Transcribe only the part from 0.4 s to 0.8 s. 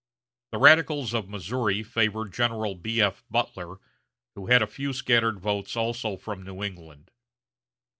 The